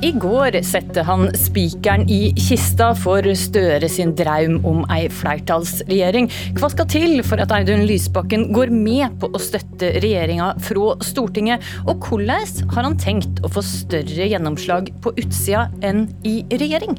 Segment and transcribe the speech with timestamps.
[0.00, 6.30] I går sette han spikeren i kista for Støre sin draum om ei flertallsregjering.
[6.56, 11.68] Hva skal til for at Audun Lysbakken går med på å støtte regjeringa fra Stortinget?
[11.84, 16.96] Og hvordan har han tenkt å få større gjennomslag på utsida enn i regjering?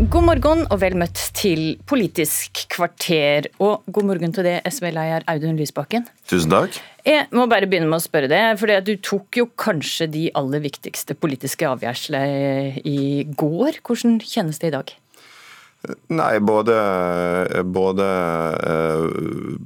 [0.00, 3.50] God morgen og vel møtt til Politisk kvarter.
[3.60, 6.06] Og god morgen til det, SV-leder Audun Lysbakken.
[6.30, 6.78] Tusen takk.
[7.04, 10.64] Jeg må bare begynne med å spørre deg, for du tok jo kanskje de aller
[10.64, 13.82] viktigste politiske avgjørelsene i går.
[13.84, 14.96] Hvordan kjennes det i dag?
[16.12, 16.74] Nei, både,
[17.64, 18.06] både,
[18.68, 19.04] eh,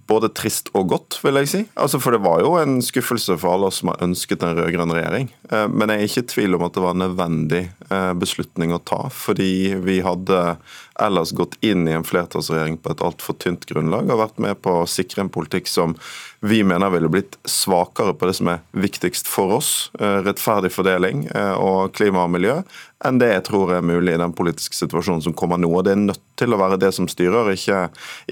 [0.06, 1.62] både, trist og godt, vil jeg si.
[1.74, 4.94] Altså, for det var jo en skuffelse for alle oss som har ønsket en rød-grønn
[4.94, 5.32] regjering.
[5.50, 8.76] Eh, men jeg er ikke i tvil om at det var en nødvendig eh, beslutning
[8.76, 9.00] å ta.
[9.10, 10.44] Fordi vi hadde
[11.00, 14.76] ellers gått inn i en flertallsregjering på et altfor tynt grunnlag og vært med på
[14.82, 15.96] å sikre en politikk som
[16.44, 21.24] vi mener ville blitt svakere på det som er viktigst for oss, eh, rettferdig fordeling
[21.34, 22.58] eh, og klima og miljø,
[23.04, 25.72] enn det jeg tror er mulig i den politiske situasjonen som kommer nå.
[25.72, 27.88] Og Det er nødt til å være det som styrer, ikke,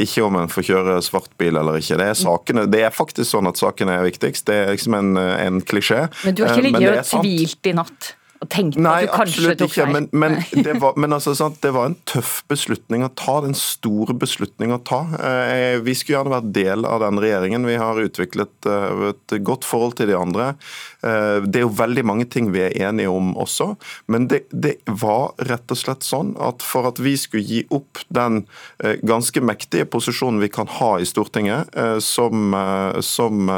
[0.07, 1.99] ikke om en får kjøre svart bil eller ikke.
[2.01, 4.47] Det er, sakene, det er faktisk sånn at sakene er viktigst.
[4.49, 6.07] Det er liksom en, en klisjé.
[6.23, 8.13] Men du har ikke eh, ligget og tvilt i natt?
[8.43, 9.93] Og tenkte Nei, at du kanskje tok feil?
[9.95, 13.39] Men, men, det var, men altså, sant, det var en tøff beslutning å ta.
[13.45, 15.05] Den store beslutning å ta.
[15.19, 17.69] Eh, vi skulle gjerne vært del av den regjeringen.
[17.69, 20.53] Vi har utviklet eh, et godt forhold til de andre.
[21.03, 23.73] Eh, det er jo veldig mange ting vi er enige om også,
[24.13, 28.01] men det, det var rett og slett sånn at for at vi skulle gi opp
[28.13, 28.45] den
[29.07, 32.55] ganske mektige posisjonen vi kan ha i Stortinget som,
[33.05, 33.51] som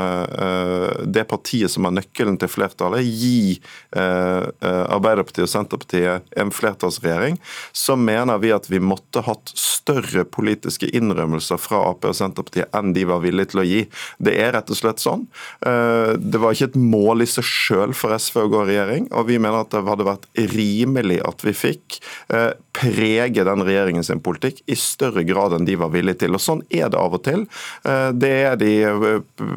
[1.16, 3.56] det partiet som er nøkkelen til flertallet, gi
[3.94, 7.38] Arbeiderpartiet og Senterpartiet en flertallsregjering,
[7.72, 12.94] så mener vi at vi måtte hatt større politiske innrømmelser fra Ap og Senterpartiet enn
[12.96, 13.82] de var villige til å gi.
[14.18, 15.26] Det er rett og slett sånn.
[15.66, 19.08] Eh, det var ikke et mål i seg sjøl for SV å gå i regjering,
[19.12, 21.98] og vi mener at det hadde vært rimelig at vi fikk
[22.34, 26.36] eh, prege den regjeringen sin politikk i større grad enn de var villige til.
[26.36, 27.46] Og Sånn er det av og til.
[27.88, 28.72] Eh, det er de,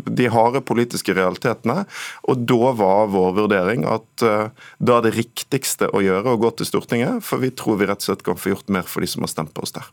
[0.08, 1.84] de harde politiske realitetene.
[2.28, 6.70] Og da var vår vurdering at da er det riktigste å gjøre å gå til
[6.70, 9.26] Stortinget, for vi tror vi rett og slett kan få gjort mer for de som
[9.26, 9.88] har stemt på oss der.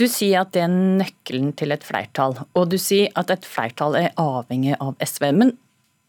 [0.00, 3.98] Du sier at det er nøkkelen til et flertall, og du sier at et flertall
[3.98, 5.28] er avhengig av SV.
[5.36, 5.52] Men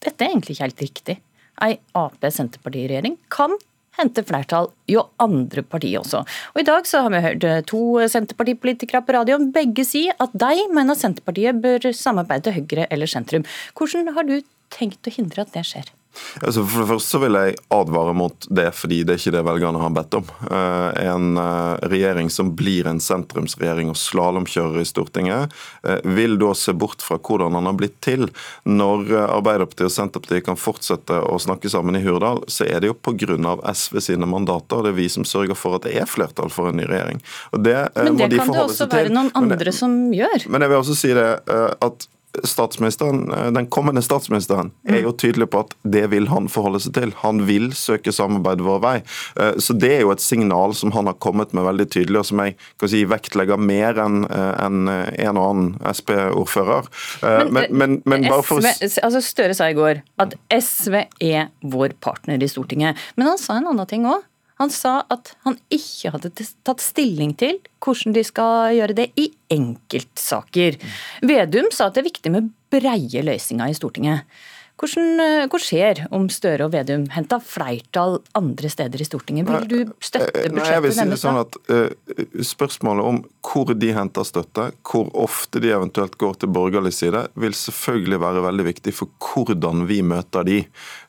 [0.04, 1.16] dette er egentlig ikke helt riktig.
[1.64, 3.54] Ei Ap-Senterparti-regjering kan
[3.98, 6.24] hente flertall i andre partier også.
[6.54, 9.52] Og I dag så har vi hørt to Senterpartipolitikere på radioen.
[9.54, 13.46] Begge si at de mener Senterpartiet bør samarbeide Høyre eller sentrum.
[13.78, 14.40] Hvordan har du
[14.74, 15.92] tenkt å hindre at det skjer?
[16.42, 19.42] Altså for det første så vil jeg advare mot det, fordi det er ikke det
[19.46, 20.30] velgerne har bedt om.
[20.48, 25.54] Eh, en eh, regjering som blir en sentrumsregjering og slalåmkjører i Stortinget,
[25.86, 28.26] eh, vil da se bort fra hvordan han har blitt til.
[28.66, 32.98] Når Arbeiderpartiet og Senterpartiet kan fortsette å snakke sammen i Hurdal, så er det jo
[32.98, 33.14] pga.
[33.24, 34.78] SV sine mandater.
[34.78, 37.20] og Det er vi som sørger for at det er flertall for en ny regjering.
[37.52, 40.48] Det, men det de kan det også være noen andre som gjør.
[40.50, 41.28] Men jeg vil også si det
[41.84, 42.08] at
[42.44, 46.96] statsministeren, eh, den kommende statsministeren er jo tydelig på at det vil han forholde seg
[46.96, 47.14] til.
[47.22, 48.96] Han vil søke samarbeid vår vei.
[49.40, 52.26] Eh, så Det er jo et signal som han har kommet med veldig tydelig, og
[52.26, 56.88] som jeg kan si, vektlegger mer enn eh, en, en og annen Sp-ordfører.
[57.22, 61.96] Men, men, men, bare for SV, altså Støre sa i går at SV er vår
[62.00, 62.98] partner i Stortinget.
[63.16, 64.24] Men han sa en annen ting òg.
[64.64, 66.30] Han sa at han ikke hadde
[66.64, 70.78] tatt stilling til hvordan de skal gjøre det i enkeltsaker.
[71.20, 74.24] Vedum sa at det er viktig med breie løsninger i Stortinget.
[74.74, 79.46] Hvordan, eh, hva skjer om Støre og Vedum henter flertall andre steder i Stortinget?
[79.46, 83.70] Vil du støtte budsjettet Nei, jeg vil si det sånn at uh, Spørsmålet om hvor
[83.78, 88.66] de henter støtte, hvor ofte de eventuelt går til borgerlig side, vil selvfølgelig være veldig
[88.66, 90.58] viktig for hvordan vi møter de.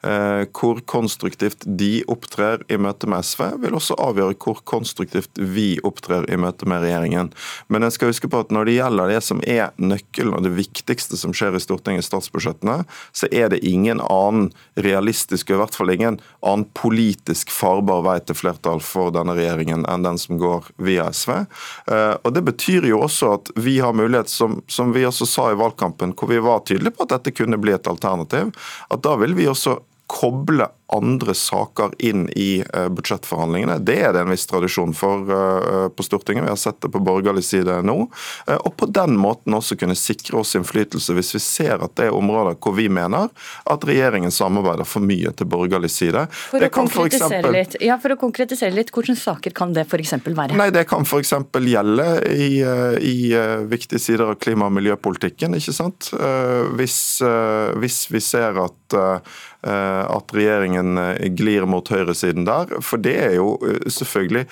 [0.05, 5.79] Uh, hvor konstruktivt de opptrer i møte med SV, vil også avgjøre hvor konstruktivt vi
[5.87, 7.33] opptrer i møte med regjeringen.
[7.73, 10.53] Men jeg skal huske på at når det gjelder det som er nøkkelen og det
[10.59, 12.83] viktigste som skjer i Stortinget, statsbudsjettene,
[13.15, 18.17] så er det det ingen annen realistisk, i hvert fall ingen annen politisk farbar vei
[18.21, 21.33] til flertall for denne regjeringen enn den som går via SV.
[21.91, 25.49] Eh, og Det betyr jo også at vi har mulighet, som, som vi også sa
[25.51, 28.51] i valgkampen, hvor vi var tydelige på at dette kunne bli et alternativ,
[28.89, 29.79] at da vil vi også
[30.11, 33.79] koble andre saker inn i eh, budsjettforhandlingene.
[33.79, 36.45] Det er det en viss tradisjon for eh, på Stortinget.
[36.45, 37.97] Vi har sett det på borgerlig side nå.
[38.47, 42.09] Eh, og på den måten også kunne sikre oss innflytelse hvis vi ser at det
[42.09, 43.31] er områder hvor vi mener
[43.71, 46.27] at regjeringen samarbeider for mye til borgerlig side.
[46.51, 47.79] For, å konkretisere, eksempel, litt.
[47.81, 50.13] Ja, for å konkretisere litt, hvilke saker kan det f.eks.
[50.27, 50.53] være?
[50.59, 51.33] Nei, Det kan f.eks.
[51.65, 52.51] gjelde i,
[53.01, 53.17] i
[53.71, 55.57] viktige sider av klima- og miljøpolitikken.
[55.57, 56.11] ikke sant?
[56.77, 56.99] Hvis,
[57.81, 58.97] hvis vi ser at,
[59.65, 62.81] at regjeringen regjeringen glir mot høyresiden der.
[62.81, 63.57] For det er jo
[63.87, 64.45] selvfølgelig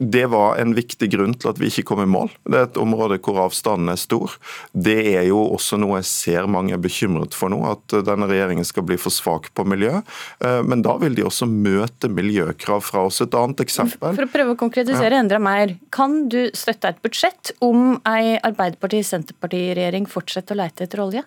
[0.00, 2.30] Det var en viktig grunn til at vi ikke kom i mål.
[2.44, 4.36] Det er et område hvor avstanden er stor.
[4.72, 8.64] Det er jo også noe jeg ser mange er bekymret for nå, at denne regjeringen
[8.66, 10.00] skal bli for svak på miljø.
[10.40, 13.20] Men da vil de også møte miljøkrav fra oss.
[13.24, 15.76] Et annet eksempel For å prøve å konkretisere enda mer.
[15.94, 21.24] Kan du støtte et budsjett om ei Arbeiderparti-Senterparti-regjering fortsetter å leite etter olje?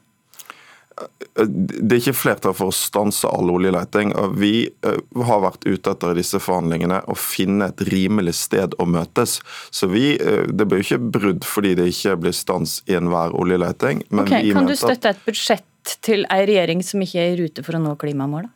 [1.40, 4.12] Det er ikke flertall for å stanse all oljeleting.
[4.40, 5.00] Vi eh,
[5.30, 9.40] har vært ute etter i disse forhandlingene å finne et rimelig sted å møtes.
[9.72, 14.04] Så vi, eh, Det blir ikke brudd fordi det ikke blir stans i enhver oljeleting.
[14.12, 17.78] Okay, kan du støtte et budsjett til ei regjering som ikke er i rute for
[17.78, 18.52] å nå klimamålet?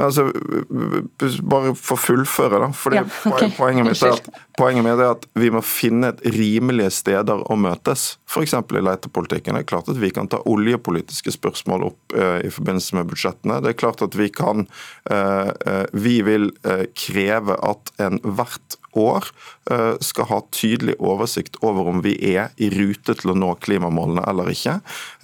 [0.00, 0.30] Altså,
[1.44, 2.70] bare for å fullføre, da.
[2.72, 3.50] For ja, okay.
[3.52, 7.58] poenget, mitt er at, poenget mitt er at vi må finne et rimelige steder å
[7.60, 8.06] møtes.
[8.30, 8.56] F.eks.
[8.56, 9.58] i letepolitikken.
[9.58, 13.60] Det er klart at vi kan ta oljepolitiske spørsmål opp eh, i forbindelse med budsjettene.
[13.60, 14.64] Det er klart at vi kan
[15.10, 19.26] eh, eh Vi vil eh, kreve at enhvert år
[19.70, 24.24] eh, skal ha tydelig oversikt over om vi er i rute til å nå klimamålene
[24.30, 24.78] eller ikke.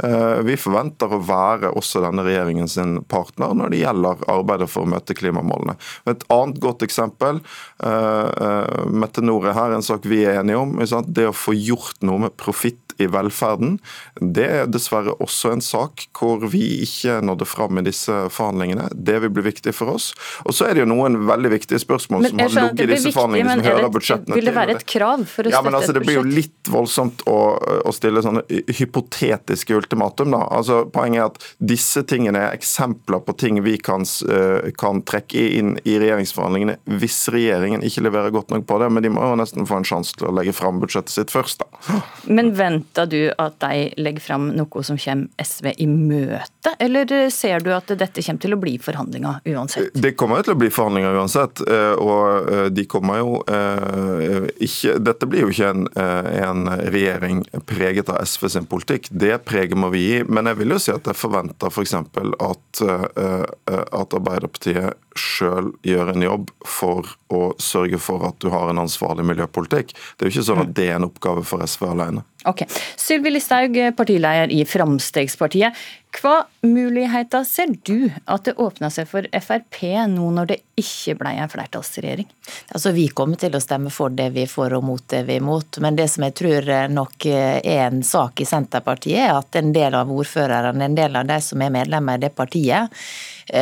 [0.04, 2.78] Eh, vi forventer å være også denne regjeringens
[3.10, 5.76] partner når det gjelder arbeidet for å møte klimamålene.
[6.10, 7.40] Et annet godt eksempel,
[7.82, 10.76] eh, Meteor er her en sak vi er enige om.
[11.06, 13.78] Det å få gjort noe med profitt i velferden.
[14.20, 18.88] Det er dessverre også en sak hvor vi ikke nådde fram i disse forhandlingene.
[18.94, 20.10] Det vil bli viktig for oss.
[20.44, 23.08] Og så er det jo noen veldig viktige spørsmål men, som har ligget i disse
[23.08, 24.40] viktig, forhandlingene som hører budsjettene til.
[24.40, 27.25] Vil det være et krav for å ja, men altså, Det blir jo litt voldsomt
[27.31, 27.38] å,
[27.87, 28.44] å stille sånne
[28.81, 30.34] hypotetiske ultimatum.
[30.37, 30.42] da.
[30.58, 35.46] Altså, Poenget er at disse tingene er eksempler på ting vi kan, eh, kan trekke
[35.58, 38.90] inn i regjeringsforhandlingene hvis regjeringen ikke leverer godt nok på det.
[38.92, 41.64] Men de må jo nesten få en sjanse til å legge fram budsjettet sitt først.
[41.64, 42.00] da.
[42.26, 47.31] Men vent Forventer du at de legger fram noe som kommer SV i møte, eller
[47.31, 49.94] ser du at dette kommer til å bli forhandlinger uansett?
[49.94, 54.97] Det kommer til å bli forhandlinger uansett, eh, og eh, de kommer jo eh, ikke
[55.06, 59.91] Dette blir jo ikke en, en regjering preget av SV sin politikk, det preget må
[59.93, 60.23] vi gi.
[60.29, 61.94] Men jeg vil jo si at jeg forventer f.eks.
[62.17, 68.70] For at, at Arbeiderpartiet sjøl gjør en jobb for å sørge for at du har
[68.70, 69.93] en ansvarlig miljøpolitikk.
[69.94, 72.23] Det er jo ikke sånn at det er en oppgave for SV alene.
[72.46, 72.62] Ok.
[72.96, 75.75] Sylvi Listhaug, partileder i Framstegspartiet.
[76.17, 79.81] Hva muligheter ser du at det åpner seg for Frp
[80.12, 82.28] nå når det ikke ble en flertallsregjering?
[82.70, 85.43] Altså, Vi kommer til å stemme for det vi får og mot det vi er
[85.43, 85.81] imot.
[85.82, 89.99] Men det som jeg tror nok er en sak i Senterpartiet, er at en del
[89.99, 92.94] av ordførerne, en del av de som er medlemmer i det partiet,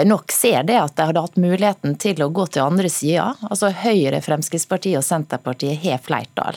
[0.05, 3.27] nok ser det at de hadde hatt muligheten til å gå til andre sida.
[3.51, 6.57] Altså Høyre, Fremskrittspartiet og Senterpartiet har flertall.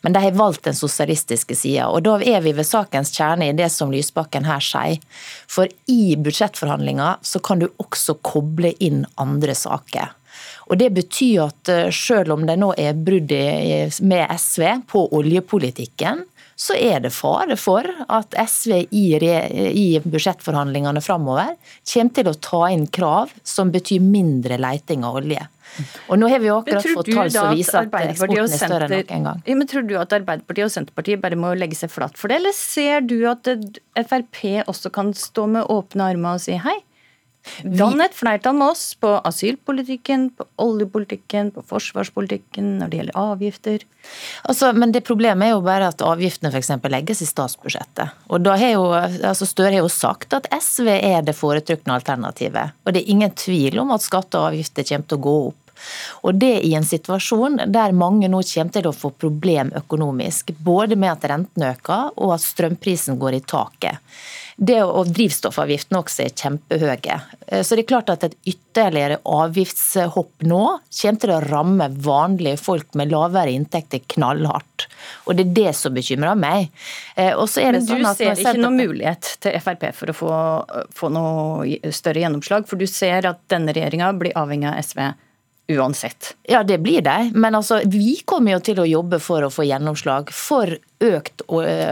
[0.00, 1.90] Men de har valgt den sosialistiske sida.
[1.92, 5.02] Og da er vi ved sakens kjerne i det som Lysbakken her sier.
[5.50, 10.16] For i budsjettforhandlinger så kan du også koble inn andre saker.
[10.70, 13.32] Og Det betyr at eh, selv om det nå er brudd
[14.08, 16.22] med SV på oljepolitikken,
[16.62, 21.56] så er det fare for at SV i, i budsjettforhandlingene framover
[21.92, 25.48] kommer til å ta inn krav som betyr mindre leiting av olje.
[26.12, 28.94] Og nå har vi jo akkurat fått tall som viser at eksporten er større enn
[29.08, 29.42] noen gang.
[29.48, 32.42] Ja, men Tror du at Arbeiderpartiet og Senterpartiet bare må legge seg flatt for det,
[32.42, 33.48] eller ser du at
[33.96, 36.78] Frp også kan stå med åpne armer og si hei?
[37.62, 43.86] Dann et flertall med oss på asylpolitikken, på oljepolitikken, på forsvarspolitikken, når det gjelder avgifter.
[44.48, 46.70] Altså, men det Problemet er jo bare at avgiftene f.eks.
[46.92, 48.14] legges i statsbudsjettet.
[48.30, 52.76] Og da har jo, altså Støre har jo sagt at SV er det foretrukne alternativet.
[52.86, 55.61] Og det er ingen tvil om at skatter og avgifter kommer til å gå opp.
[56.22, 60.54] Og det i en situasjon der mange nå kommer til å få problem økonomisk.
[60.58, 64.00] Både med at renten øker og at strømprisen går i taket.
[64.56, 67.16] Det og Drivstoffavgiftene også er kjempehøye.
[67.48, 70.62] Eh, så det er klart at et ytterligere avgiftshopp nå
[71.00, 74.86] kommer til å ramme vanlige folk med lavere inntekter knallhardt.
[75.26, 76.70] Og Det er det som bekymrer meg.
[77.16, 80.32] Eh, Men du sånn ser ikke noen mulighet til Frp for å få,
[80.94, 85.12] få noe større gjennomslag, for du ser at denne regjeringa blir avhengig av SV
[85.68, 86.36] uansett.
[86.42, 87.30] Ja, det blir de.
[87.34, 91.42] Men altså, vi kommer jo til å jobbe for å få gjennomslag for økt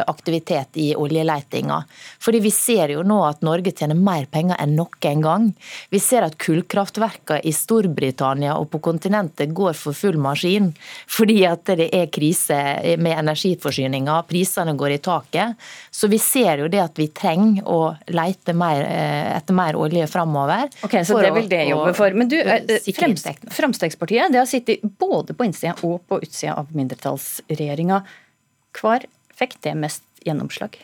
[0.06, 1.82] aktivitet i oljeletinga.
[2.22, 5.48] Fordi vi ser jo nå at Norge tjener mer penger enn noen gang.
[5.90, 10.70] Vi ser at kullkraftverkene i Storbritannia og på kontinentet går for full maskin.
[11.10, 12.58] Fordi at det er krise
[13.00, 15.68] med energiforsyninga, prisene går i taket.
[15.90, 17.80] Så vi ser jo det at vi trenger å
[18.14, 18.84] lete mer,
[19.36, 20.70] etter mer olje framover.
[20.86, 22.14] Okay, så det vil det jobbe for.
[22.16, 22.38] Men du,
[23.50, 28.02] Fremskrittspartiet har sittet både på innsida og på utsida av mindretallsregjeringa.
[28.76, 29.04] Hvor
[29.40, 30.76] fikk det mest gjennomslag?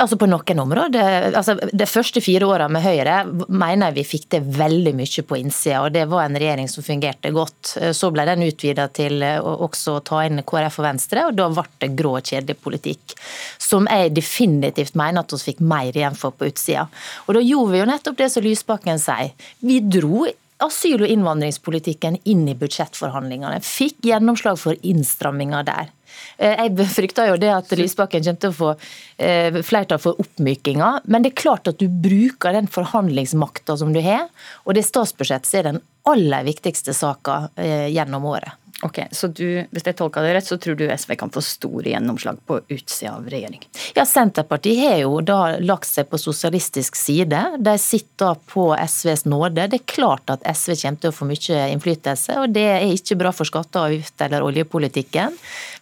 [0.00, 1.30] Altså På noen områder.
[1.36, 5.38] Altså, de første fire åra med Høyre mener jeg vi fikk til veldig mye på
[5.38, 5.84] innsida.
[5.84, 7.74] og Det var en regjering som fungerte godt.
[7.96, 11.92] Så ble den utvida til å ta inn KrF og Venstre, og da ble det
[11.98, 13.16] grå kjedelig politikk.
[13.58, 16.88] Som jeg definitivt mener at vi fikk mer igjen for på utsida.
[17.28, 19.34] Og da gjorde vi jo nettopp det som Lysbakken sier.
[19.62, 20.26] Vi dro
[20.60, 23.62] asyl- og innvandringspolitikken inn i budsjettforhandlingene.
[23.64, 25.94] Fikk gjennomslag for innstramminger der.
[26.38, 28.72] Eh, jeg frykter jo det at Lysbakken kommer til å få
[29.22, 34.02] eh, flertall for oppmykinga, men det er klart at du bruker den forhandlingsmakta som du
[34.04, 34.28] har,
[34.64, 38.59] og det statsbudsjettet er den aller viktigste saka eh, gjennom året.
[38.82, 41.90] Ok, Så du, hvis jeg tolka det rett, så tror du SV kan få store
[41.92, 43.60] gjennomslag på utsida av regjering?
[43.96, 47.42] Ja, Senterpartiet har jo da lagt seg på sosialistisk side.
[47.60, 49.68] De sitter på SVs nåde.
[49.68, 53.18] Det er klart at SV kommer til å få mye innflytelse, og det er ikke
[53.20, 55.36] bra for skatter og avgifter eller oljepolitikken.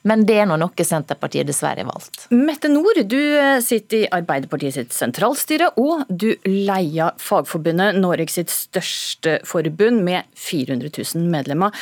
[0.08, 2.26] Men det er nå noe Senterpartiet dessverre har valgt.
[2.34, 3.20] Mette Nord, du
[3.62, 10.90] sitter i Arbeiderpartiet sitt sentralstyre, og du leier Fagforbundet, Norges sitt største forbund med 400
[10.90, 11.74] 000 medlemmer.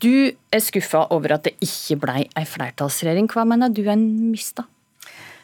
[0.00, 3.28] Du er skuffa over at det ikke blei ei flertallsregjering.
[3.28, 4.64] Hva mener du en mista?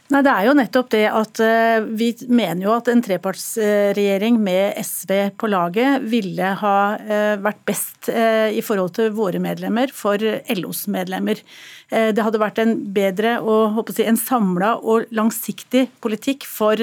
[0.08, 4.78] Nei, Det er jo nettopp det at eh, vi mener jo at en trepartsregjering med
[4.80, 10.16] SV på laget ville ha eh, vært best eh, i forhold til våre medlemmer for
[10.56, 11.42] LOs medlemmer.
[11.88, 16.76] Det hadde vært en bedre og si, en samla og langsiktig politikk for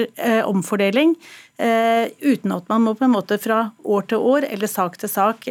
[0.50, 1.12] omfordeling.
[1.56, 5.46] Uten at man må på en måte fra år til år eller sak til sak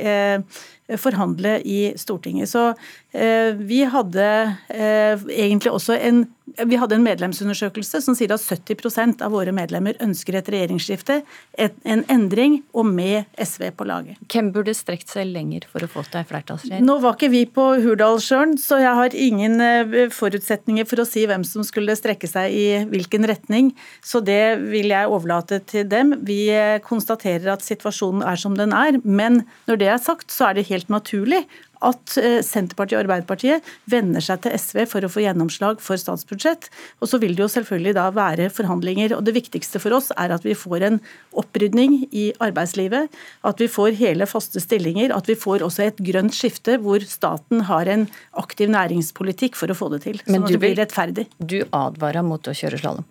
[1.01, 2.50] forhandle i Stortinget.
[2.50, 2.74] Så
[3.12, 4.25] eh, vi hadde
[4.69, 6.25] eh, egentlig også en
[6.63, 11.17] vi hadde en medlemsundersøkelse som sier at 70% av våre medlemmer ønsker et regjeringsskifte,
[11.57, 14.19] en endring, og med SV på laget.
[14.31, 16.85] Hvem burde strekt seg lenger for å få til en flertallsregjering?
[16.85, 21.25] Nå var ikke vi på Hurdalssjøen, så jeg har ingen eh, forutsetninger for å si
[21.27, 23.74] hvem som skulle strekke seg i hvilken retning.
[24.05, 26.18] Så det vil jeg overlate til dem.
[26.28, 26.44] Vi
[26.86, 29.00] konstaterer at situasjonen er som den er.
[29.04, 31.46] Men når det er sagt, så er det helt naturlig
[31.84, 36.70] at eh, Senterpartiet og Arbeiderpartiet venner seg til SV for å få gjennomslag for statsbudsjett.
[37.02, 39.16] Og så vil det jo selvfølgelig da være forhandlinger.
[39.18, 41.02] Og det viktigste for oss er at vi får en
[41.38, 43.12] opprydning i arbeidslivet.
[43.48, 45.14] At vi får hele faste stillinger.
[45.16, 48.08] At vi får også et grønt skifte hvor staten har en
[48.40, 50.22] aktiv næringspolitikk for å få det til.
[50.25, 51.30] Sånn at det blir rettferdig.
[51.38, 53.06] Du advarer mot å kjøre slalåm?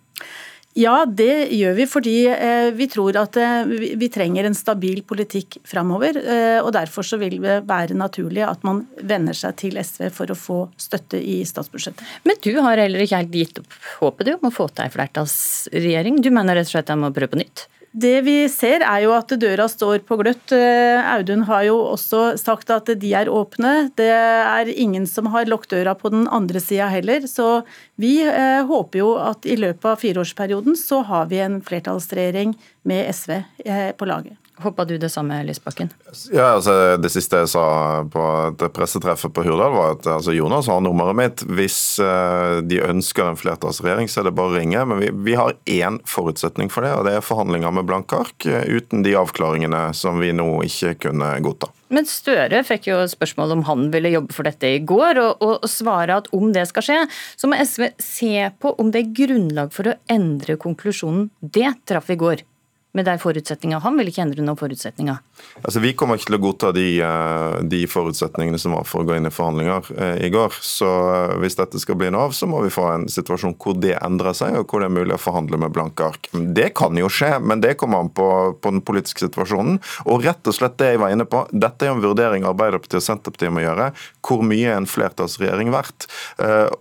[0.75, 5.61] Ja, det gjør vi fordi eh, vi tror at eh, vi trenger en stabil politikk
[5.63, 6.17] framover.
[6.19, 10.33] Eh, og derfor så vil det være naturlig at man venner seg til SV for
[10.33, 12.03] å få støtte i statsbudsjettet.
[12.27, 14.95] Men du har heller ikke helt gitt opp håpet du om å få til en
[14.97, 16.19] flertallsregjering?
[16.19, 17.69] Du mener rett og slett at de må prøve på nytt?
[17.95, 20.51] Det vi ser er jo at døra står på gløtt.
[20.51, 23.87] Eh, Audun har jo også sagt at de er åpne.
[23.95, 27.23] Det er ingen som har lukket døra på den andre sida heller.
[27.31, 27.63] Så
[27.95, 33.15] vi eh, håper jo at i løpet av fireårsperioden så har vi en flertallsregjering med
[33.15, 34.44] SV eh, på laget.
[34.57, 35.89] Håper du det samme, Lysbakken?
[36.31, 37.65] Ja, altså, Det siste jeg sa
[38.11, 38.23] på
[38.55, 41.43] det pressetreffet på Hurdal, var at altså, Jonas har nummeret mitt.
[41.57, 44.85] Hvis uh, de ønsker en flertallsregjering, så er det bare å ringe.
[44.87, 48.47] Men vi, vi, har én forutsetning for det, og det er forhandlinger med blanke ark.
[48.47, 51.73] Uh, uten de avklaringene som vi nå ikke kunne godta.
[51.93, 55.69] Men Støre fikk jo spørsmål om han ville jobbe for dette i går, og, og
[55.69, 56.99] svare at om det skal skje,
[57.35, 61.29] så må SV se på om det er grunnlag for å endre konklusjonen.
[61.43, 62.47] Det traff i går
[62.95, 63.81] med de forutsetningene.
[63.83, 65.19] Han vil ikke endre noen forutsetninger.
[65.61, 69.07] Altså, vi kommer ikke til å godta de, eh, de, forutsetningene som var for å
[69.07, 70.55] gå inn i forhandlinger eh, i går.
[70.63, 73.75] Så eh, hvis dette skal bli noe av, så må vi få en situasjon hvor
[73.83, 76.29] det endrer seg, og hvor det er mulig å forhandle med blanke ark.
[76.31, 78.29] Det kan jo skje, men det kommer an på,
[78.61, 79.81] på, den politiske situasjonen.
[80.07, 83.07] Og rett og slett det jeg var inne på, dette er en vurdering Arbeiderpartiet og
[83.09, 83.89] Senterpartiet må gjøre.
[84.23, 86.07] Hvor mye er en flertallsregjering verdt?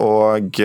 [0.03, 0.59] Og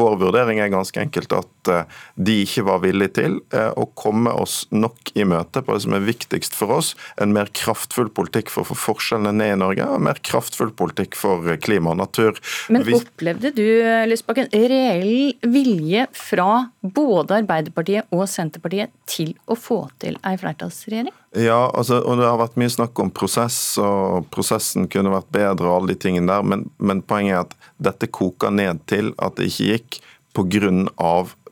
[0.00, 1.72] vår vurdering er ganske enkelt at
[2.16, 6.06] de ikke var villige til å komme oss nok i møte på det som er
[6.06, 6.92] viktigst for oss.
[7.20, 10.72] En mer kraftfull politikk for å få forskjellene ned i Norge, og en mer kraftfull
[10.76, 12.40] politikk for klima og natur.
[12.72, 13.66] Men opplevde du
[14.10, 21.14] Lysbakken, reell vilje fra både Arbeiderpartiet og Senterpartiet til å få til ei flertallsregjering?
[21.38, 25.68] Ja, altså, og det har vært mye snakk om prosess, og prosessen kunne vært bedre
[25.68, 27.58] og alle de tingene der, men, men poenget er at
[27.90, 30.00] dette koker ned til at det ikke gikk
[30.34, 30.70] pga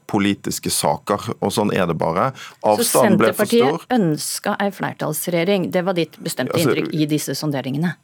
[0.09, 2.31] politiske saker, og sånn er det bare.
[2.67, 3.79] Avstanden ble for stor.
[3.79, 7.95] Så Senterpartiet ønska ei flertallsregjering, det var ditt bestemte altså, inntrykk i disse sonderingene?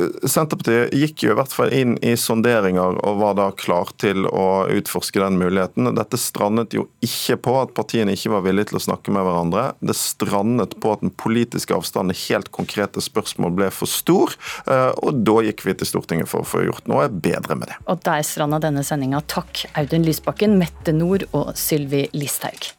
[0.00, 4.64] Senterpartiet gikk jo i hvert fall inn i sonderinger og var da klar til å
[4.72, 5.90] utforske den muligheten.
[5.96, 9.66] Dette strandet jo ikke på at partiene ikke var villige til å snakke med hverandre.
[9.84, 14.32] Det strandet på at den politiske avstanden i helt konkrete spørsmål ble for stor.
[14.64, 17.80] Eh, og da gikk vi til Stortinget for å få gjort noe bedre med det.
[17.84, 19.20] Og der stranda denne sendinga.
[19.28, 22.72] Takk Audun Lysbakken, Mette Nord og Sylvi Listhaug.